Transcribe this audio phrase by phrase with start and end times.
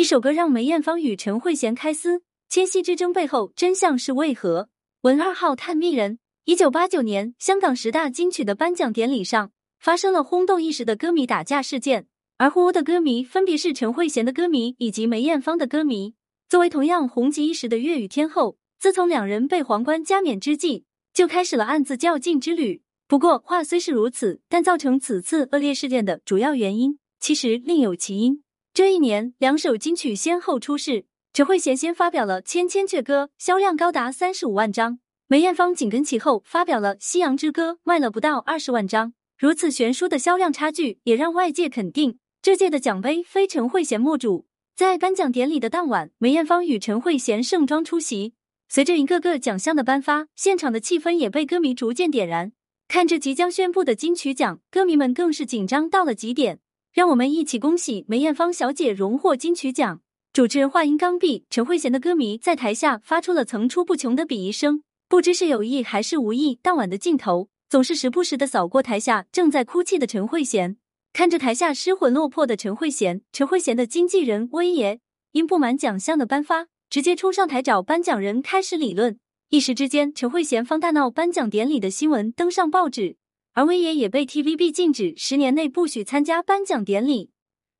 [0.00, 4.70] 一首歌让梅艳芳与陈慧娴开撕，千禧之争背后真相是为何？
[5.02, 12.06] 文二号探秘人，一九八九年香港十大金曲的颁奖典礼上，发生了轰动一时的歌迷打架事件，
[12.38, 16.14] 而互殴的歌迷分别是陈慧娴的歌迷以及梅艳芳的歌迷。
[16.48, 22.80] 作为同样红极一时的粤语天后，自从两人被皇冠加冕之际，就开始了暗自较劲之旅。
[23.06, 28.42] 不过话虽是如此，但造成此次恶劣事件的主要原因，其实另有其因。
[28.72, 31.04] 这一年，两首金曲先后出世。
[31.32, 39.12] 陈慧娴先发表了《千千阙歌》，销量高达三十五万张；梅艳芳紧跟其后发表了《夕阳之歌》，卖了不到二十万张。
[39.36, 44.46] 如此悬殊的销量差距，也让外界肯定这届的奖杯非陈慧娴莫属。
[44.76, 48.34] 在颁奖典礼的当晚，梅艳芳与陈慧娴盛装出席。
[48.68, 52.52] 随着一个个奖项的颁发，现场的气氛也被歌迷逐渐点燃。
[52.86, 56.60] 看着即将宣布的金曲奖，歌迷们更是紧张到了极点。
[56.92, 60.00] 让我们一起恭喜梅艳芳小姐荣获金曲奖！
[60.32, 66.58] 主持人话音刚毕，陈慧娴的歌迷在台下发出了层出不穷的鄙夷声，不知是有意还是无意。
[66.60, 70.76] 当晚的镜头总是时不时的扫过台下正在哭泣的陈慧娴，
[71.12, 74.98] 看着台下失魂落魄的陈慧娴，陈慧娴的经纪人威爷
[75.30, 79.16] 因不满奖项的颁发，直接冲上台找颁奖人开始理论。
[79.50, 83.16] 一时之间，陈慧娴方大闹颁奖典礼的新闻登上报纸。
[83.52, 87.30] 而威爷也被 TVB 禁止十年内不许参加颁奖典礼。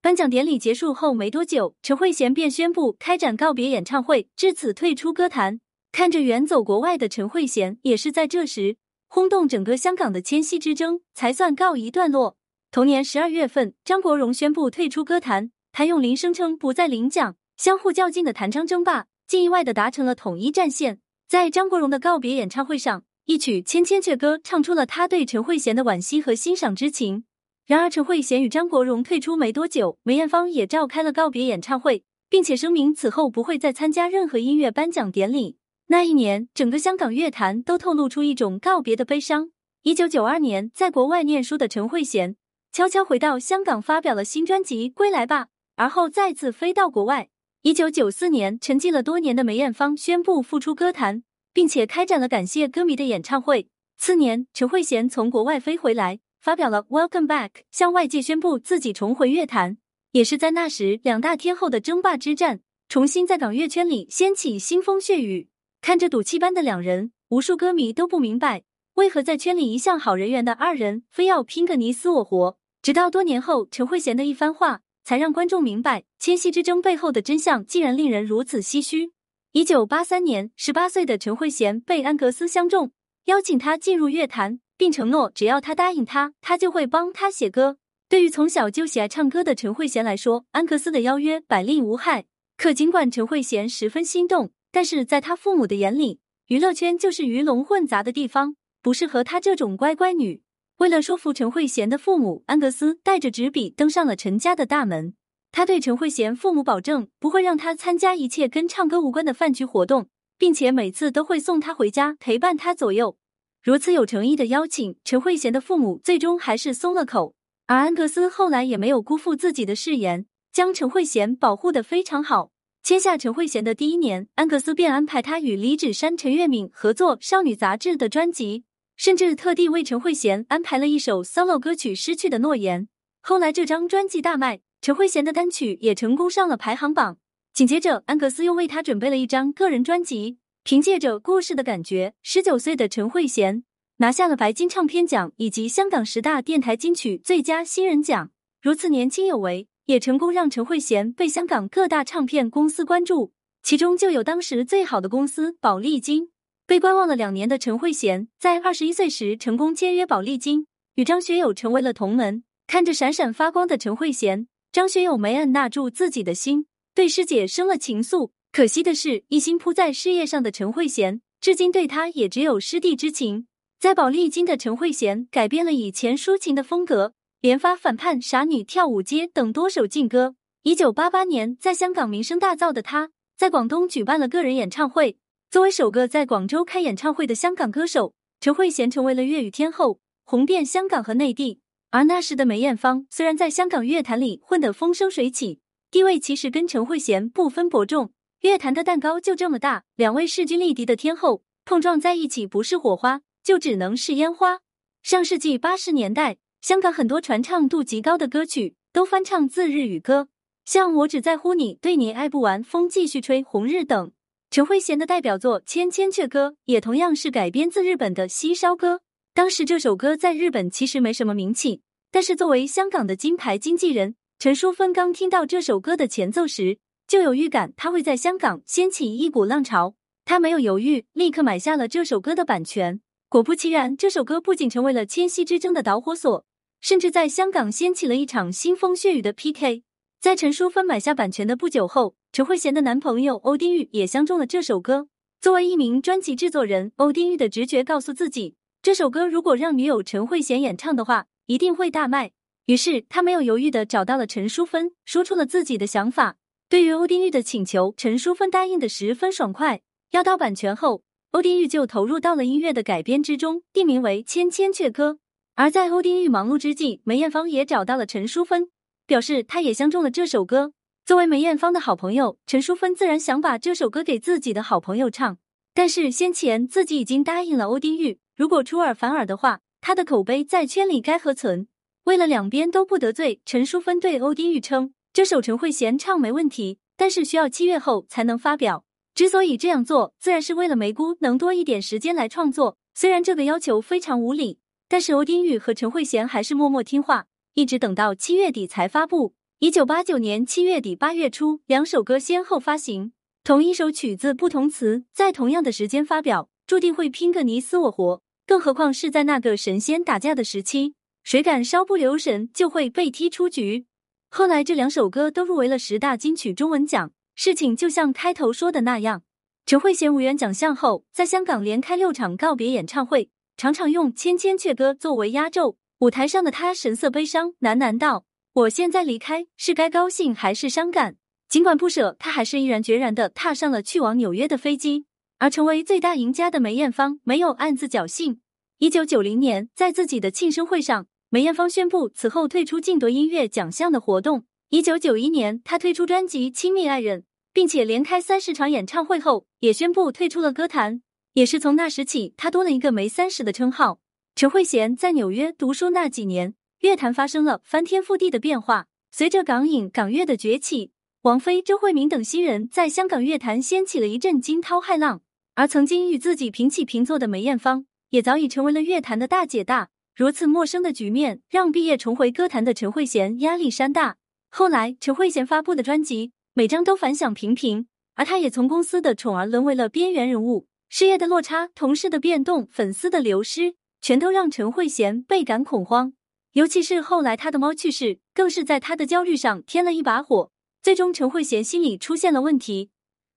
[0.00, 5.60] 颁奖典礼结束后没多久，陈慧娴便宣布开展告别演唱会，至此退出歌坛。
[5.90, 8.76] 看着远走国外的陈慧娴，也是在这时，
[9.08, 12.36] 轰动整个香港的千禧之争才算告一段落。
[12.70, 17.36] 同年十二月份，张国荣宣布退出歌坛，谭咏麟声称不再领奖。
[17.56, 23.04] 相互较劲的谭张争霸，竟意外的达成了统一战线，在张国荣的告别演唱会上。
[23.28, 27.24] 一曲《千千阙歌》唱出了他对陈慧娴的惋惜和欣赏之情。
[27.66, 35.56] 然而，陈慧娴与张国荣退出没多久，梅艳芳也召开了告别演唱会，并且声明此后不会再参加任何音乐颁奖典礼。
[35.88, 39.50] 那一年，整个香港乐坛都透露出一种告别的悲伤。
[39.82, 42.36] 一九九二年，在国外念书的陈慧娴
[42.70, 45.44] 悄悄回到香港，发表了新专辑《归来吧》，
[45.74, 47.30] 而后再次飞到国外。
[47.62, 51.24] 一九九四年，沉寂了多年的梅艳芳宣布复出歌坛。
[51.56, 53.70] 并且开展了感谢歌迷的演唱会。
[53.96, 59.78] 次年，陈慧娴从国外飞回来，发表了《Welcome Back》，向外界宣布自己重回乐坛。
[60.12, 65.48] 也是在那时，两大天后的争霸之战重新在港乐圈里掀起腥风血雨。
[65.80, 68.64] 看着赌气般的两人，无数歌迷都不明白，
[68.96, 72.58] 为何在圈里一向好人缘的二人，非要拼个你死我活。
[72.82, 79.12] 直到多年后，陈慧娴的一番话，才让观众明白千禧之争背后的真相，竟然令人如此唏嘘。
[79.56, 82.92] 一九八三年，十八岁的陈慧娴被安格斯相中，
[83.24, 87.78] 邀请她进入乐坛，并承诺只要她答应他，他就会帮她写歌。
[88.06, 92.26] 对于从小就喜爱唱歌的陈慧娴来说，安格斯的邀约百利无害。
[92.58, 100.42] 可尽管陈慧娴十分心动，但是在她父母的眼里，娱乐圈就是鱼龙混杂的地方，不适合她这种乖乖女。
[100.80, 105.14] 为了说服陈慧娴的父母，安格斯带着纸笔登上了陈家的大门。
[105.56, 113.16] 他对陈慧娴父母保证，不会让他参加一切跟唱歌无关的饭局活动，并且每次都会送他回家，陪伴他左右。
[113.62, 117.34] 如此有诚意的邀请，陈慧娴的父母最终还是松了口。
[117.68, 122.50] 而安格斯后来也没有辜负自己的誓言，将陈慧娴保护的非常好。
[122.82, 128.64] 签下陈慧娴的第一年，安格斯便安排他与李芷珊、陈月敏合作《少女杂志》的专辑，
[128.98, 132.82] 甚至特地为陈慧娴安排了一首 solo 歌曲《失去的诺言》。
[133.22, 134.60] 后来这张专辑大卖。
[134.80, 137.18] 陈慧娴的单曲也成功上了排行榜。
[137.52, 140.38] 紧接着，安格斯又为她准备了一张个人专辑。
[140.62, 143.62] 凭借着《故事的感觉》，十九岁的陈慧娴
[143.98, 148.30] 拿下了白金唱片奖以及香港十大电台金曲最佳新人奖。
[148.60, 153.32] 如此年轻有为，也成功让陈慧娴被香港各大唱片公司关注，
[153.62, 156.30] 其中就有当时最好的公司宝丽金。
[156.66, 160.66] 被观望了两年的陈慧娴，在二十一岁时成功签约宝丽金，
[160.96, 162.42] 与张学友成为了同门。
[162.66, 164.46] 看着闪闪发光的陈慧娴。
[164.76, 168.32] 张学友没按捺住自己的心，对师姐生了情愫。
[168.52, 173.46] 可惜的是，一心扑在事业上的陈慧娴，至今对他也只有师弟之情。
[173.80, 180.36] 在宝丽金的陈慧娴改变了以前抒情的风格，连发《反叛》《傻女》《跳舞街》等多首劲歌。
[180.62, 185.16] 一九八八年，在香港名声大噪的她，在广东举办了个人演唱会。
[185.50, 191.60] 作为首个在广州开演唱会的香港歌手，陈慧娴成为了粤语天后，红遍香港和内地。
[191.90, 195.60] 而那时的梅艳芳虽然在香港乐坛里混得风生水起，
[195.90, 198.12] 地位其实跟陈慧娴不分伯仲。
[198.40, 204.60] 乐坛的蛋糕就这么大，两位势均力敌的天后碰撞在一起，不是火花就只能是烟花。
[205.02, 210.28] 上世纪八十年代，香港很多传唱度极高的歌曲都翻唱自日语歌，
[210.64, 214.12] 像我只在乎你，对你爱不完，风继续吹，红日等。
[214.50, 218.96] 陈慧娴的代表作《千千阙歌》也同样是改编自日本的《西烧歌》。
[219.36, 229.94] 当时这首歌在日本其实没什么名气，但是作为香港的金牌经纪人陈淑芬刚听到这首歌的前奏时，就有预感他会在香港掀起一股浪潮。
[230.24, 233.02] 他没有犹豫，立刻买下了这首歌的版权。
[233.28, 236.46] 果不其然，这首歌不仅成为了千禧之争的导火索，
[236.80, 239.82] 甚至在香港掀起了一场腥风血雨的 PK。
[240.18, 245.08] 在陈淑芬买下版权的不久后，陈慧娴的男朋友欧丁玉也相中了这首歌。
[245.42, 248.54] 作为一名专辑制作人，欧丁玉的直觉告诉自己。
[248.86, 252.30] 这首歌如果让女友陈慧娴演唱的话，一定会大卖。
[252.66, 256.36] 于是他没有犹豫的找到了陈淑芬，说出了自己的想法。
[256.68, 259.80] 对于欧丁玉的请求，陈淑芬答应的十分爽快。
[260.12, 261.02] 要到版权后，
[261.32, 265.14] 欧丁玉就投入到了音乐的改编之中，定名为《千千阙歌》。
[265.56, 268.68] 而在欧丁玉忙碌之际，梅艳芳也找到了陈淑芬，
[269.04, 270.70] 表示她也相中了这首歌。
[271.04, 275.38] 作为梅艳芳的好朋友，陈淑芬自然想把这首歌给自己的好朋友唱。
[275.74, 278.20] 但是先前自己已经答应了欧丁玉。
[278.36, 281.68] 如果出尔反尔的话，他的口碑在圈里该何存？
[282.04, 288.84] 为了两边都不得罪，陈淑芬对欧丁玉称，这首陈慧娴唱没问题，但是需要七月后才能发表。
[289.14, 292.76] 之所以这样做，自然是为了梅姑能多一点时间来创作。
[292.92, 297.24] 虽然这个要求非常无理，但是欧丁玉和陈慧娴还是默默听话，
[297.54, 299.34] 一直等到七月底才发布。
[299.60, 303.12] 一九八九年七月底八月初，两首歌先后发行，
[303.42, 308.20] 同一首曲子不同词，在同样的时间发表，注定会拼个你死我活。
[308.46, 310.94] 更何况是在那个神仙打架的时期，
[311.24, 313.86] 谁敢稍不留神就会被踢出局。
[314.30, 317.10] 后来这两首歌都入围了十大金曲中文奖。
[317.34, 319.22] 事情就像开头说的那样，
[319.66, 325.76] 陈慧娴无缘奖项后，在香港连开六场告别演唱会，常常用《千千阙歌》作为压轴。
[325.98, 331.16] 舞台上的她神色悲伤，喃喃道：“我现在离开，是该高兴还是伤感？”
[331.50, 335.04] 尽管不舍，她还是毅然决然的踏上了去往纽约的飞机。
[335.38, 338.40] 而成为最大赢家的梅艳芳没有暗自侥幸。
[338.78, 344.44] 一九九零年，在自己的庆生会上，梅艳芳宣布此后退出竞夺音乐奖项的活动。
[344.70, 347.20] 一九九一年，她推出专辑《亲密爱人》，
[347.52, 351.02] 并且连开三十场演唱会后，也宣布退出了歌坛。
[351.34, 354.00] 也是从那时起，她多了一个“梅三十”的称号。
[354.34, 358.86] 陈慧娴在纽约读书那几年，乐坛发生了翻天覆地的变化。
[359.10, 360.92] 随着港影、港乐的崛起，
[361.22, 365.22] 王菲、周慧敏等新人在香港乐坛掀起了一阵惊涛骇浪。
[365.56, 369.88] 而曾经与自己平起平坐的梅艳芳，也早已成为了乐坛的大姐大。
[370.14, 374.16] 如此陌生的局面，让毕业重回歌坛的陈慧娴压力山大。
[374.50, 380.66] 后来，陈慧娴发布的专辑每张都反响平平，而她也从公司的宠儿沦为了边缘人物。
[380.90, 386.12] 事业的落差、同事的变动、粉丝的流失，全都让陈慧娴倍感恐慌。
[386.52, 390.50] 尤其是后来她的猫去世，更是在她的焦虑上添了一把火。
[390.82, 392.90] 最终，陈慧娴心理出现了问题。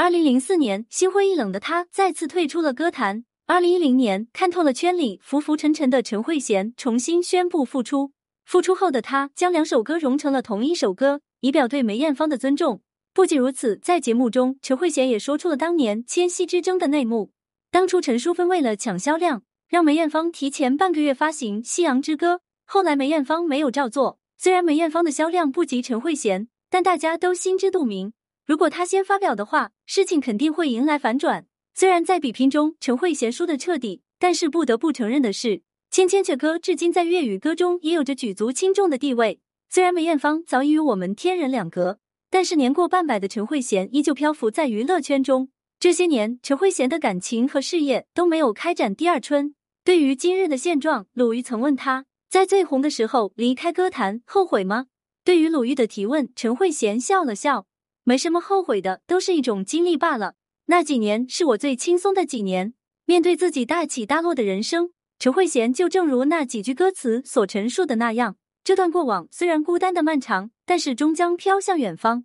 [0.00, 3.26] 二零零四年，心灰意冷的他再次退出了歌坛。
[3.44, 8.12] 二零一零年，看透了圈里浮浮沉沉的陈慧娴，重新宣布复出。
[8.46, 12.80] 复出后的他将两首歌融成了同一首歌，以表对梅艳芳的尊重。
[13.12, 17.32] 不仅如此，在节目中，陈慧娴也说出了当年千禧之争的内幕。
[17.70, 24.18] 当初陈淑芬为了抢销量，让梅艳芳提前半个月发行《夕阳之歌》，后来梅艳芳没有照做。
[24.38, 28.14] 虽然梅艳芳的销量不及陈慧娴，但大家都心知肚明。
[28.50, 31.46] 如果他先发表的话，事情肯定会迎来反转。
[31.72, 39.38] 虽然在比拼中陈慧娴输得彻底，但是不得不承认的是，《千千阙歌》至今在粤语歌中也有着举足轻重的地位。
[39.68, 45.50] 虽然梅艳芳早已与我们天人两隔，但是年过半百的陈慧娴依旧漂浮在娱乐圈中。
[45.78, 49.54] 这些年，陈慧娴的感情和事业都没有开展第二春。
[49.84, 54.86] 对于今日的现状，鲁豫曾问他，在最红的时候离开歌坛，后悔吗？
[55.22, 57.68] 对于鲁豫的提问，陈慧娴笑了笑。
[58.04, 60.34] 没什么后悔的，都是一种经历罢了。
[60.66, 62.74] 那几年是我最轻松的几年。
[63.04, 72.24] 面对自己大起大落的人生，陈慧娴就正如那几句歌词所陈述的那样，这段过往虽然孤单的漫长，但是终将飘向远方。